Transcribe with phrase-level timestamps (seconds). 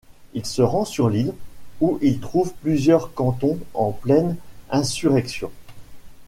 [0.33, 1.31] Il se rend sur l'île,
[1.79, 4.35] où il trouve plusieurs cantons en pleine
[4.71, 5.51] insurrection.